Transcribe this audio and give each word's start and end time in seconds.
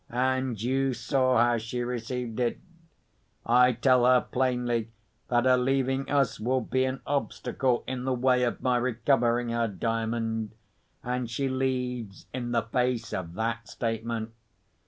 "And 0.09 0.59
you 0.59 0.95
saw 0.95 1.37
how 1.37 1.57
she 1.59 1.83
received 1.83 2.39
it? 2.39 2.59
I 3.45 3.73
tell 3.73 4.03
her 4.07 4.19
plainly 4.21 4.89
that 5.27 5.45
her 5.45 5.57
leaving 5.57 6.09
us 6.09 6.39
will 6.39 6.61
be 6.61 6.85
an 6.85 7.01
obstacle 7.05 7.83
in 7.85 8.05
the 8.05 8.13
way 8.13 8.41
of 8.41 8.63
my 8.63 8.77
recovering 8.77 9.49
her 9.49 9.67
Diamond—and 9.67 11.29
she 11.29 11.47
leaves, 11.47 12.25
in 12.33 12.51
the 12.51 12.63
face 12.63 13.13
of 13.13 13.35
that 13.35 13.67
statement! 13.67 14.33